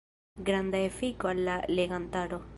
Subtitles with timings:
[0.47, 2.43] Granda efiko al la legantaro.